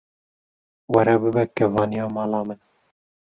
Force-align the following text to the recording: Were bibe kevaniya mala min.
Were 0.93 1.13
bibe 1.21 1.43
kevaniya 1.55 2.05
mala 2.15 2.39
min. 2.47 2.59